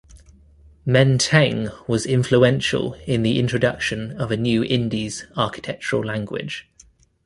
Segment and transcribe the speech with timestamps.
[0.83, 6.67] Menteng was influential in the introduction of a new Indies architectural language.